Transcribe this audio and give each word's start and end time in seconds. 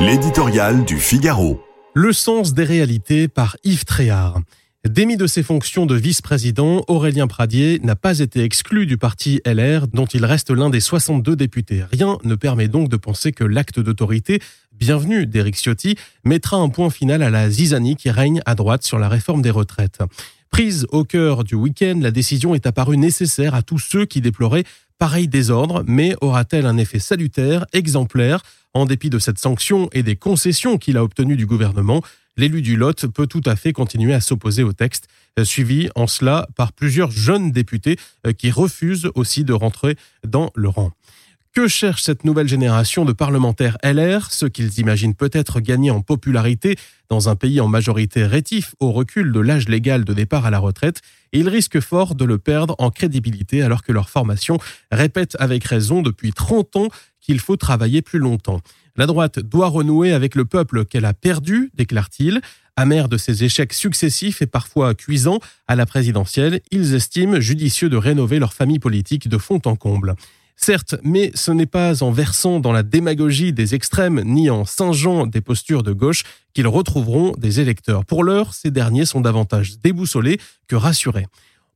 L'éditorial 0.00 0.86
du 0.86 0.98
Figaro. 0.98 1.60
Le 1.92 2.14
sens 2.14 2.54
des 2.54 2.64
réalités 2.64 3.28
par 3.28 3.58
Yves 3.64 3.84
Tréhard. 3.84 4.40
Démis 4.88 5.18
de 5.18 5.26
ses 5.26 5.42
fonctions 5.42 5.84
de 5.84 5.94
vice-président, 5.94 6.82
Aurélien 6.88 7.26
Pradier 7.26 7.80
n'a 7.82 7.96
pas 7.96 8.20
été 8.20 8.42
exclu 8.42 8.86
du 8.86 8.96
parti 8.96 9.42
LR 9.44 9.88
dont 9.88 10.06
il 10.06 10.24
reste 10.24 10.50
l'un 10.50 10.70
des 10.70 10.80
62 10.80 11.36
députés. 11.36 11.84
Rien 11.92 12.16
ne 12.24 12.34
permet 12.34 12.66
donc 12.66 12.88
de 12.88 12.96
penser 12.96 13.32
que 13.32 13.44
l'acte 13.44 13.78
d'autorité, 13.78 14.40
bienvenu 14.72 15.26
d'Éric 15.26 15.56
Ciotti, 15.56 15.96
mettra 16.24 16.56
un 16.56 16.70
point 16.70 16.88
final 16.88 17.22
à 17.22 17.28
la 17.28 17.50
zizanie 17.50 17.96
qui 17.96 18.08
règne 18.08 18.40
à 18.46 18.54
droite 18.54 18.84
sur 18.84 18.98
la 18.98 19.10
réforme 19.10 19.42
des 19.42 19.50
retraites. 19.50 19.98
Prise 20.50 20.86
au 20.90 21.04
cœur 21.04 21.44
du 21.44 21.54
week-end, 21.54 21.98
la 22.02 22.10
décision 22.10 22.54
est 22.54 22.66
apparue 22.66 22.96
nécessaire 22.96 23.54
à 23.54 23.62
tous 23.62 23.78
ceux 23.78 24.04
qui 24.04 24.20
déploraient 24.20 24.64
pareil 24.98 25.28
désordre, 25.28 25.84
mais 25.86 26.14
aura-t-elle 26.20 26.66
un 26.66 26.76
effet 26.76 26.98
salutaire, 26.98 27.64
exemplaire? 27.72 28.42
En 28.74 28.84
dépit 28.84 29.10
de 29.10 29.18
cette 29.18 29.38
sanction 29.38 29.88
et 29.92 30.02
des 30.02 30.16
concessions 30.16 30.76
qu'il 30.76 30.96
a 30.96 31.02
obtenues 31.02 31.36
du 31.36 31.46
gouvernement, 31.46 32.02
l'élu 32.36 32.62
du 32.62 32.76
Lot 32.76 33.06
peut 33.06 33.26
tout 33.26 33.42
à 33.46 33.56
fait 33.56 33.72
continuer 33.72 34.12
à 34.12 34.20
s'opposer 34.20 34.62
au 34.62 34.72
texte, 34.72 35.08
euh, 35.38 35.44
suivi 35.44 35.88
en 35.94 36.06
cela 36.06 36.48
par 36.56 36.72
plusieurs 36.72 37.10
jeunes 37.10 37.52
députés 37.52 37.96
euh, 38.26 38.32
qui 38.32 38.50
refusent 38.50 39.10
aussi 39.14 39.44
de 39.44 39.52
rentrer 39.52 39.96
dans 40.26 40.50
le 40.54 40.68
rang. 40.68 40.92
Que 41.52 41.66
cherche 41.66 42.04
cette 42.04 42.24
nouvelle 42.24 42.46
génération 42.46 43.04
de 43.04 43.12
parlementaires 43.12 43.76
LR, 43.82 44.30
ceux 44.30 44.48
qu'ils 44.48 44.78
imaginent 44.78 45.16
peut-être 45.16 45.58
gagner 45.58 45.90
en 45.90 46.00
popularité 46.00 46.76
dans 47.08 47.28
un 47.28 47.34
pays 47.34 47.60
en 47.60 47.66
majorité 47.66 48.24
rétif 48.24 48.76
au 48.78 48.92
recul 48.92 49.32
de 49.32 49.40
l'âge 49.40 49.68
légal 49.68 50.04
de 50.04 50.14
départ 50.14 50.46
à 50.46 50.50
la 50.50 50.60
retraite, 50.60 51.00
ils 51.32 51.48
risquent 51.48 51.80
fort 51.80 52.14
de 52.14 52.24
le 52.24 52.38
perdre 52.38 52.76
en 52.78 52.92
crédibilité 52.92 53.62
alors 53.62 53.82
que 53.82 53.90
leur 53.90 54.10
formation 54.10 54.58
répète 54.92 55.36
avec 55.40 55.64
raison 55.64 56.02
depuis 56.02 56.32
30 56.32 56.76
ans 56.76 56.88
qu'il 57.20 57.40
faut 57.40 57.56
travailler 57.56 58.00
plus 58.00 58.20
longtemps. 58.20 58.60
La 58.94 59.06
droite 59.06 59.40
doit 59.40 59.68
renouer 59.68 60.12
avec 60.12 60.36
le 60.36 60.44
peuple 60.44 60.84
qu'elle 60.84 61.04
a 61.04 61.14
perdu, 61.14 61.72
déclare-t-il. 61.74 62.40
Amer 62.76 63.08
de 63.08 63.16
ses 63.16 63.42
échecs 63.42 63.72
successifs 63.72 64.40
et 64.40 64.46
parfois 64.46 64.94
cuisants 64.94 65.40
à 65.66 65.74
la 65.74 65.84
présidentielle, 65.84 66.60
ils 66.70 66.94
estiment 66.94 67.40
judicieux 67.40 67.88
de 67.88 67.96
rénover 67.96 68.38
leur 68.38 68.54
famille 68.54 68.78
politique 68.78 69.28
de 69.28 69.36
fond 69.36 69.60
en 69.64 69.74
comble. 69.74 70.14
Certes, 70.62 70.96
mais 71.02 71.30
ce 71.34 71.52
n'est 71.52 71.64
pas 71.64 72.02
en 72.02 72.10
versant 72.10 72.60
dans 72.60 72.72
la 72.72 72.82
démagogie 72.82 73.54
des 73.54 73.74
extrêmes 73.74 74.20
ni 74.26 74.50
en 74.50 74.66
singeant 74.66 75.26
des 75.26 75.40
postures 75.40 75.82
de 75.82 75.94
gauche 75.94 76.24
qu'ils 76.52 76.66
retrouveront 76.66 77.32
des 77.38 77.60
électeurs. 77.60 78.04
Pour 78.04 78.24
l'heure, 78.24 78.52
ces 78.52 78.70
derniers 78.70 79.06
sont 79.06 79.22
davantage 79.22 79.78
déboussolés 79.78 80.38
que 80.68 80.76
rassurés. 80.76 81.26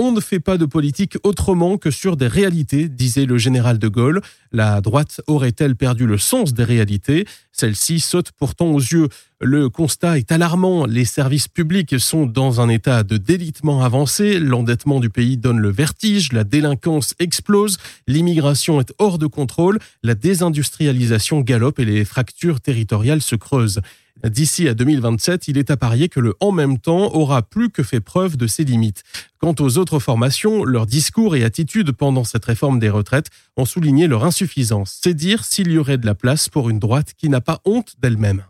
On 0.00 0.12
ne 0.12 0.20
fait 0.20 0.38
pas 0.38 0.58
de 0.58 0.64
politique 0.64 1.18
autrement 1.24 1.76
que 1.76 1.90
sur 1.90 2.16
des 2.16 2.28
réalités, 2.28 2.88
disait 2.88 3.26
le 3.26 3.36
général 3.36 3.80
de 3.80 3.88
Gaulle. 3.88 4.20
La 4.52 4.80
droite 4.80 5.20
aurait-elle 5.26 5.74
perdu 5.74 6.06
le 6.06 6.18
sens 6.18 6.54
des 6.54 6.62
réalités? 6.62 7.26
Celle-ci 7.50 7.98
saute 7.98 8.30
pourtant 8.30 8.66
aux 8.66 8.78
yeux. 8.78 9.08
Le 9.40 9.68
constat 9.68 10.18
est 10.18 10.30
alarmant. 10.30 10.86
Les 10.86 11.04
services 11.04 11.48
publics 11.48 11.98
sont 11.98 12.26
dans 12.26 12.60
un 12.60 12.68
état 12.68 13.02
de 13.02 13.16
délitement 13.16 13.82
avancé. 13.82 14.38
L'endettement 14.38 15.00
du 15.00 15.10
pays 15.10 15.36
donne 15.36 15.58
le 15.58 15.70
vertige. 15.70 16.32
La 16.32 16.44
délinquance 16.44 17.16
explose. 17.18 17.78
L'immigration 18.06 18.80
est 18.80 18.94
hors 18.98 19.18
de 19.18 19.26
contrôle. 19.26 19.80
La 20.04 20.14
désindustrialisation 20.14 21.40
galope 21.40 21.80
et 21.80 21.84
les 21.84 22.04
fractures 22.04 22.60
territoriales 22.60 23.22
se 23.22 23.34
creusent. 23.34 23.80
D'ici 24.24 24.68
à 24.68 24.74
2027, 24.74 25.46
il 25.48 25.58
est 25.58 25.70
à 25.70 25.76
parier 25.76 26.08
que 26.08 26.18
le 26.18 26.34
en 26.40 26.50
même 26.50 26.78
temps 26.78 27.14
aura 27.14 27.42
plus 27.42 27.70
que 27.70 27.82
fait 27.82 28.00
preuve 28.00 28.36
de 28.36 28.46
ses 28.46 28.64
limites. 28.64 29.04
Quant 29.38 29.54
aux 29.60 29.78
autres 29.78 30.00
formations, 30.00 30.64
leurs 30.64 30.86
discours 30.86 31.36
et 31.36 31.44
attitudes 31.44 31.92
pendant 31.92 32.24
cette 32.24 32.44
réforme 32.44 32.80
des 32.80 32.90
retraites 32.90 33.28
ont 33.56 33.64
souligné 33.64 34.08
leur 34.08 34.24
insuffisance. 34.24 34.98
C'est 35.02 35.14
dire 35.14 35.44
s'il 35.44 35.70
y 35.70 35.78
aurait 35.78 35.98
de 35.98 36.06
la 36.06 36.16
place 36.16 36.48
pour 36.48 36.68
une 36.68 36.80
droite 36.80 37.12
qui 37.16 37.28
n'a 37.28 37.40
pas 37.40 37.60
honte 37.64 37.94
d'elle-même. 38.00 38.42